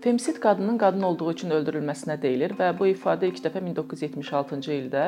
[0.00, 5.02] Femsid qadının qadın olduğu üçün öldürülməsinə deyilir və bu ifadə ilk dəfə 1976-cı ildə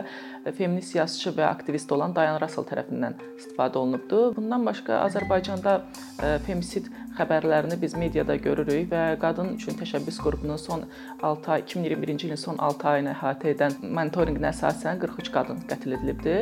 [0.45, 4.21] e, feminist yazıçı və aktivist olan Dayan Russell tərəfindən istifadə olunubdu.
[4.37, 10.85] Bundan başqa Azərbaycanda e, femsid xəbərlərini biz mediada görürük və qadın üçün təşəbbüs qrupunun son
[11.22, 16.37] 6 ay 2021-ci ilin son 6 ayını əhatə edən monitorinqinə əsasən 43 qadın qətl edilibdi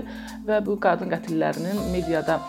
[0.51, 2.41] və bu qadın qətillərinin mediada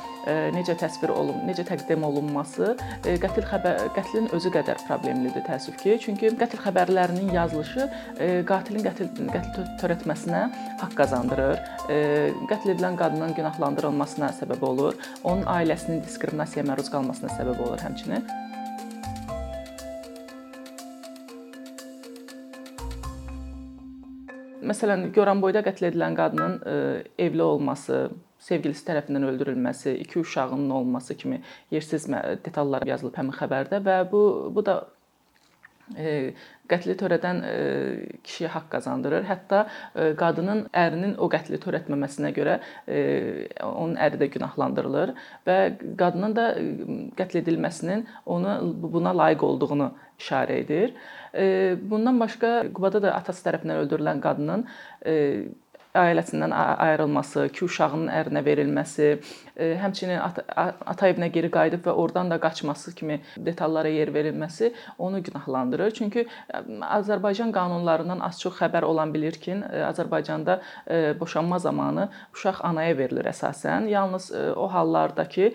[0.55, 5.97] necə təsvir olun, necə təqdim olunması qətl xəbər qətlin özü qədər problemlidir təəssüf ki.
[6.03, 7.87] Çünki qətl xəbərlərinin yazılışı
[8.49, 10.43] qatilin qətl qətl törətməsinə
[10.83, 11.57] haqq qazandırır.
[12.51, 14.95] Qətl edilən qadının günahlandırılmasına səbəb olur.
[15.23, 18.25] Onun ailəsinin diskriminasiyaya məruz qalmasına səbəb olur həmçinin.
[24.61, 26.59] Məsələn, Goranboyda qətl edilən qadının
[27.19, 28.11] evli olması,
[28.41, 31.41] sevgilisi tərəfindən öldürülməsi, iki uşağının olması kimi
[31.71, 32.07] yersiz
[32.45, 34.23] detallar yazılıb həmin xəbərdə və bu
[34.55, 34.81] bu da
[35.97, 36.33] e,
[36.71, 37.53] qətli törədən e,
[38.25, 39.25] kişiyə haqq qazandırır.
[39.27, 42.59] Hətta e, qadının ərinin o qətli törətməməsinə görə
[43.67, 45.15] onun əri də günahlandırılır
[45.47, 45.57] və
[45.99, 46.47] qadının da
[47.19, 50.95] qətl edilməsinin onu buna layiq olduğunu işarə edir.
[51.91, 54.65] Bundan başqa Qubada da atası tərəfindən öldürülən qadının
[55.97, 59.09] ailəsindən ayrılması, iki uşağının ərinə verilməsi,
[59.55, 60.43] e, həmçinin ata,
[60.93, 65.91] ata evinə geri qayıdıb və oradan da qaçması kimi detallara yer verilməsi onu günahlandırır.
[65.99, 66.61] Çünki e,
[66.97, 70.59] Azərbaycan qanunlarından az-çox xəbər olan bilir ki, e, Azərbaycanda
[71.19, 73.87] boşanma zamanı uşaq anaya verilir əsasən.
[73.89, 75.51] Yalnız o hallarda ki,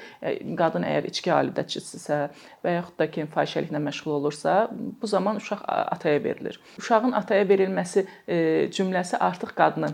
[0.58, 2.18] qadın əgər içki alüdəçisisə
[2.64, 6.60] və yaxud da ki, fahişəliklə məşğul olursa, bu zaman uşaq ataya verilir.
[6.78, 8.06] Uşağın ataya verilməsi
[8.76, 9.92] cümləsi artıq qadını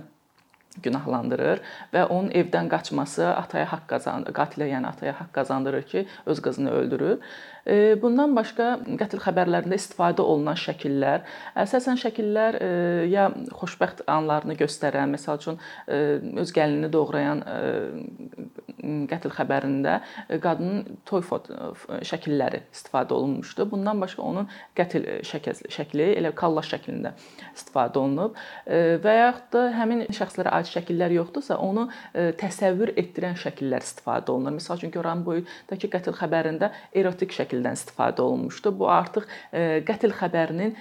[0.82, 1.60] günahlandırır
[1.92, 6.70] və onun evdən qaçması ataya haqq qazandır, qatilə yəni ataya haqq qazandırır ki, öz qızını
[6.70, 7.20] öldürüb.
[7.66, 11.22] E, bundan başqa qətl xəbərlərində istifadə olunan şəkillər,
[11.62, 12.70] əsasən şəkillər e,
[13.12, 16.00] ya xoşbəxt anlarını göstərən, məsəl üçün e,
[16.42, 17.44] öz gəlinini doğrayan
[19.10, 20.00] qətl xəbərində
[20.42, 23.68] qadının toy şəkilləri istifadə olunmuşdu.
[23.70, 27.14] Bundan başqa onun qətl şəkli elə kallaş şəklində
[27.52, 31.86] istifadə olunub və yaxud da həmin şəxslərə aid şəkillər yoxdursa, onu
[32.40, 34.56] təsəvvür etdirən şəkillər istifadə olunur.
[34.58, 38.72] Məsəl üçün Goran boydakı qətl xəbərində erotik şəkildən istifadə olunmuşdu.
[38.78, 40.74] Bu artıq qətl xəbərinin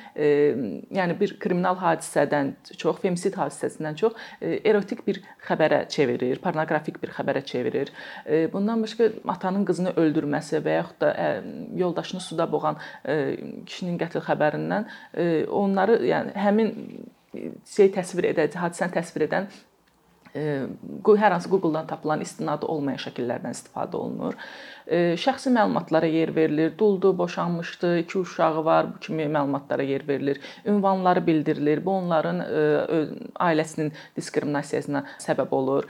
[0.96, 7.44] yəni bir kriminal hadisədən çox, femsid hadisəsindən çox erotik bir xəbərə çevirir, pornoqrafik bir xəbərə
[7.46, 7.92] çevirir.
[8.54, 11.42] Bundan başqa atanın qızını öldürməsi və yaxud da
[11.76, 12.80] yoldaşını suda boğan
[13.66, 14.88] kişinin qətl xəbərindən
[15.52, 16.72] onları yəni həmin
[17.68, 19.52] şey təsvir edən, hadisəni təsvir edən
[20.34, 24.38] hər hansı Google-dan tapılan istinadı olmayan şəkillərdən istifadə olunur.
[24.92, 26.72] Şəxsi məlumatlara yer verilir.
[26.78, 30.40] Duldu, boşanmışdı, iki uşağı var, bu kimi məlumatlara yer verilir.
[30.66, 31.86] Ünvanları bildirilir.
[31.86, 32.42] Bu onların
[33.40, 35.88] ailəsinin diskriminasiyasına səbəb olur.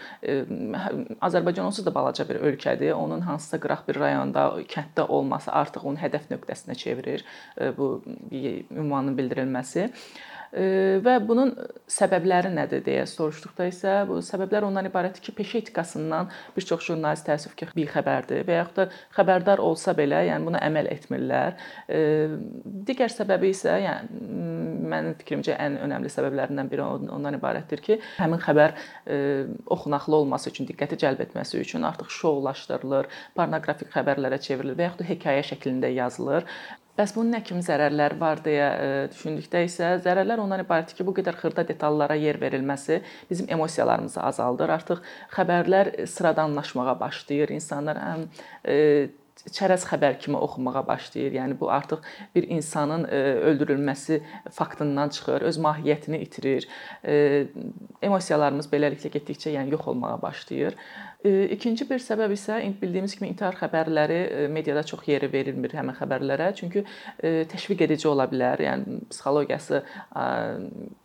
[1.22, 2.94] Azərbaycan onsuz da balaca bir ölkədir.
[2.94, 7.25] Onun hansısa qıraq bir rayonda, kənddə olması artıq onun hədəf nöqtəsinə çevirir
[7.78, 8.01] bu
[8.31, 9.90] ünvanın bildirilməsi.
[10.51, 11.53] Və bunun
[11.88, 17.23] səbəbləri nədir deyə soruşduqda isə bu səbəblər ondan ibarətdir ki, peşə etikasından bir çox jurnalist
[17.29, 18.85] təəssüf ki, bixəbərdir və yaxud da
[19.16, 21.56] xəbərdar olsa belə, yəni buna əməl etmirlər.
[22.89, 24.19] Digər səbəbi isə, yəni
[24.91, 28.75] mənim fikrimcə ən önəmli səbəblərindən biri ondan ibarətdir ki, həmin xəbər
[29.72, 33.07] oxunaqlı olması üçün, diqqəti cəlb etməsi üçün artıq şoulaşdırılır,
[33.39, 36.44] pornoqrafik xəbərlərə çevrilir və yaxud da hekayə şəklində yazılır.
[36.97, 41.13] Bəs bunun nə kimi zərərləri var deyə e, düşündükdə isə zərərlər ondan ibarətdir ki, bu
[41.16, 44.75] qədər xırda detallara yer verilməsi bizim emosiyalarımızı azaldır.
[44.75, 45.00] Artıq
[45.31, 47.56] xəbərlər sıradanlaşmağa başlayır.
[47.56, 48.25] İnsanlar həm
[48.68, 48.75] e,
[49.56, 51.38] çərəz xəbər kimi oxumağa başlayır.
[51.40, 52.03] Yəni bu artıq
[52.35, 53.22] bir insanın e,
[53.53, 54.19] öldürülməsi
[54.51, 56.68] faktından çıxır, öz mahiyyətini itirir.
[58.03, 60.75] Emosiyalarımız beləliklə getdikcə yəni yox olmağa başlayır.
[61.21, 66.47] İkinci bir səbəb isə bildiyimiz kimi intihar xəbərləri mediada çox yeri verilmir həmin xəbərlərə.
[66.57, 66.81] Çünki
[67.51, 68.63] təşviq edici ola bilər.
[68.65, 69.83] Yəni psixologiyası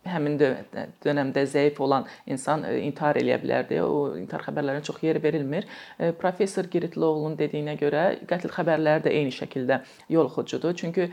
[0.09, 5.67] həmin dövrdə zəif olan insan intihar eləyə bilər deyə o intihar xəbərlərinə çox yer verilmir.
[6.17, 10.73] Professor Giritloğlu'nun dediyinə görə qətl xəbərləri də eyni şəkildə yoluxucudur.
[10.81, 11.11] Çünki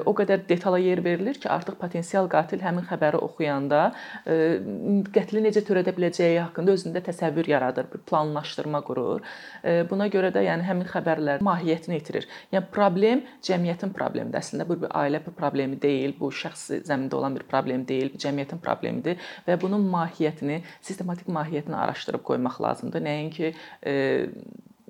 [0.00, 3.92] o qədər detala yer verilir ki, artıq potensial qatil həmin xəbəri oxuyanda
[4.24, 9.20] qətli necə törədə biləcəyi haqqında özündə təsəvvür yaradır, bir planlaşdırır planlaşdırma qurur.
[9.64, 12.26] E, buna görə də yəni həmin xəbərlər mahiyyətini itirir.
[12.52, 14.40] Yəni problem cəmiyyətin problemidir.
[14.40, 18.60] Əslində bu bir ailə problemi deyil, bu şəxsi zəmində olan bir problem deyil, bu cəmiyyətin
[18.62, 23.02] problemidir və bunun mahiyyətini, sistematik mahiyyətini araşdırıb qoymaq lazımdır.
[23.02, 23.52] Nəinki
[23.82, 23.96] e,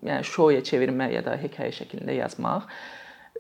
[0.05, 2.69] yəni şouya çevirmə ya da hekayə şəklində yazmaq.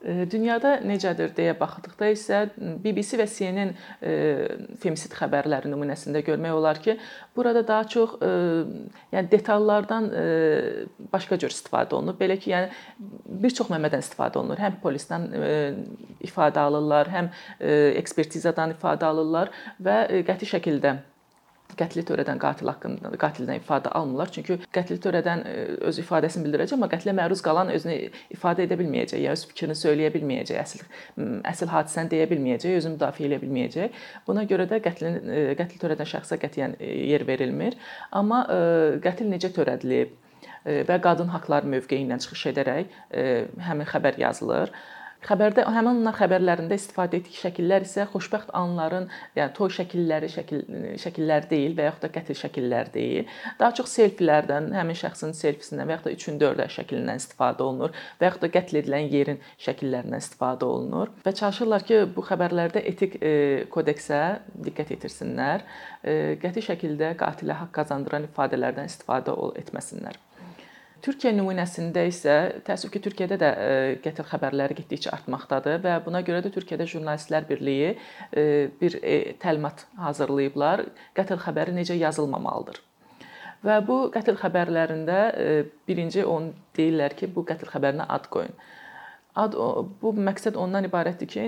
[0.06, 2.40] Dünyada necədir deyə baxdıqda isə
[2.84, 3.72] BBC və CNN
[4.82, 6.94] femisid xəbərləri nümunəsində görmək olar ki,
[7.34, 10.06] burada daha çox yəni detallardan
[11.10, 12.14] başqa cür istifadə olunur.
[12.20, 12.70] Belə ki, yəni
[13.42, 14.62] bir çox mənbədən istifadə olunur.
[14.62, 15.26] Həm polisdən
[16.28, 17.32] ifadə alırlar, həm
[17.98, 19.50] ekspertizadan ifadə alırlar
[19.82, 20.96] və qəti şəkildə
[21.78, 24.30] qətli törədən qatil haqqında qatildən ifadə almırlar.
[24.34, 25.54] Çünki qətli törədən e,
[25.88, 27.96] öz ifadəsini bildirəcək, amma qətlə məruz qalan özünü
[28.36, 30.84] ifadə edə bilməyəcək, ya öz fikrini söyləyə bilməyəcək, əsl
[31.52, 34.04] əsl hadisəni deyə bilməyəcək, özünü müdafiə edə bilməyəcək.
[34.28, 37.78] Buna görə də qətlin e, qətl törədən şəxsə qətiyyən e, yer verilmir.
[38.16, 38.44] Amma
[39.02, 40.14] qətl necə törədilib
[40.66, 42.94] və qadın haqqları mövqeyindən çıxış edərək
[43.68, 44.72] həmin xəbər yazılır.
[45.24, 49.08] Xəbərdə həmin onlar xəbərlərində istifadə etdiyi şəkillər isə xoşbəxt anların,
[49.38, 50.60] yəni toy şəkilləri, şəkil
[51.02, 53.30] şəkillər deyil və yaxud da qətl şəkillər deyil.
[53.58, 58.30] Daha çox selfilərdən, həmin şəxsin selfisindən və yaxud da 3-ün 4 şəklindən istifadə olunur və
[58.30, 63.32] yaxud da qətl edilən yerin şəkillərindən istifadə olunur və çalışırlar ki, bu xəbərlərdə etik e,
[63.72, 64.22] kodeksə
[64.68, 65.66] diqqət yetirsinlər.
[66.04, 70.20] E, qəti şəkildə qatilə haqq qazandıran ifadələrdən istifadə etməsinlər.
[71.06, 72.32] Türkiyə nümunəsində isə
[72.66, 77.46] təəssüf ki, Türkiyədə də e, qətl xəbərləri getdikcə artmaqdadır və buna görə də Türkiyədə Jurnalistlər
[77.46, 78.42] Birliyi e,
[78.80, 80.82] bir e, təlimat hazırlayıblar.
[81.14, 82.80] Qətl xəbəri necə yazılmamalıdır.
[83.66, 85.20] Və bu qətl xəbərlərində
[85.86, 88.58] birinci onu deyirlər ki, bu qətl xəbərinə ad qoyun.
[89.36, 89.56] Ad
[90.00, 91.46] bu məqsəd ondan ibarətdir ki,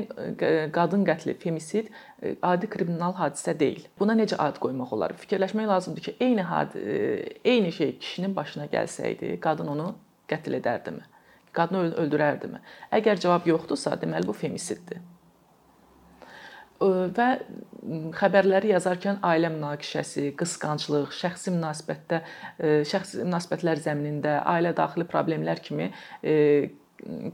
[0.76, 3.87] qadın qətli, femisid e, adi kriminal hadisə deyil.
[4.00, 5.14] Buna necə ad qoymaq olar?
[5.23, 6.96] Fikirləşmək lazımdır ki, eyni had e,
[7.44, 9.93] eyni şey kişinin başına gəlsəydi, qadın onu
[10.29, 11.06] qətl edərdimi?
[11.56, 12.61] Qadını öldürərdimi?
[13.00, 15.00] Əgər cavab yoxdursa, deməli bu femisiddir
[16.79, 17.29] və
[18.19, 25.91] xəbərləri yazarkən ailə münaqişəsi, qısqanclıq, şəxsi münasibətdə e, şəxsi münasibətlər zəminində ailə daxili problemlər kimi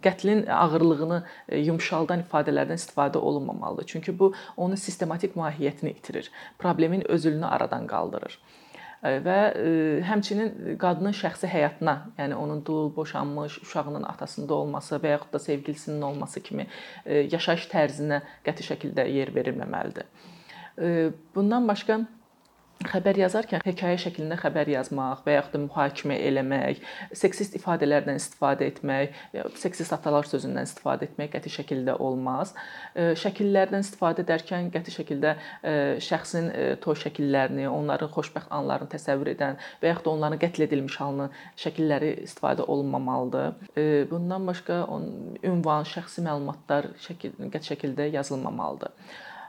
[0.05, 3.87] qətlin ağırlığını e, yumşaldan ifadələrdən istifadə olunmamalıdır.
[3.87, 6.31] Çünki bu onun sistematik mahiyyətini itirir.
[6.59, 8.39] Problemin özülünü aradan qaldırır
[9.03, 9.71] e, və e,
[10.09, 16.03] həmçinin qadının şəxsi həyatına, yəni onun dul, boşanmış, uşağının atasında olması və yaxud da sevgilisinin
[16.03, 16.67] olması kimi
[17.07, 20.11] yaşayış tərzinə qəti şəkildə yer verilməməlidir.
[21.35, 22.01] Bundan başqa
[22.91, 26.83] xəbər yazarkən hekayə şəklində xəbər yazmaq və yaxud da mühakimə eləmək,
[27.17, 29.15] seksist ifadələrdən istifadə etmək,
[29.61, 32.55] seksist atalar sözündən istifadə etmək qəti şəkildə olmaz.
[32.95, 35.35] Şəkillərdən istifadə edərkən qəti şəkildə
[36.09, 36.51] şəxsin
[36.85, 41.31] toy şəkillərini, onların xoşbəxt anlarını təsəvvür edən və yaxud da onların qətl edilmiş halını
[41.65, 43.55] şəkilləri istifadə olunmamalıdır.
[44.11, 44.83] Bundan başqa
[45.43, 48.93] ünvan, şəxsi məlumatlar şəkil qəti şəkildə yazılmamalıdır.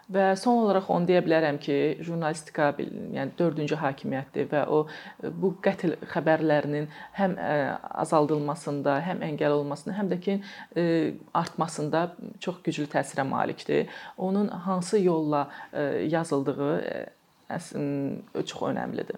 [0.06, 1.75] Və son olaraq onu deyə bilərəm ki,
[2.06, 4.84] jurnalistika yəni 4-cü hakimiyyətdir və o
[5.42, 6.86] bu qətl xəbərlərinin
[7.18, 7.34] həm
[8.06, 10.38] azaldılmasında, həm əngəl olunmasında, həm də ki
[11.34, 12.04] artmasında
[12.38, 13.90] çox güclü təsirə malikdir.
[14.18, 15.48] Onun hansı yolla
[16.06, 16.74] yazıldığı
[18.46, 19.18] çox önəmlidir.